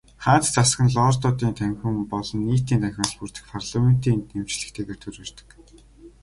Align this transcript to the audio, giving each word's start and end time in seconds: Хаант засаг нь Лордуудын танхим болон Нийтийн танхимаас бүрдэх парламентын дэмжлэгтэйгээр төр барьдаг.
Хаант 0.23 0.43
засаг 0.53 0.79
нь 0.85 0.93
Лордуудын 0.95 1.51
танхим 1.57 1.95
болон 2.11 2.39
Нийтийн 2.47 2.81
танхимаас 2.83 3.13
бүрдэх 3.17 3.43
парламентын 3.51 4.17
дэмжлэгтэйгээр 4.29 4.99
төр 5.01 5.15
барьдаг. 5.19 5.47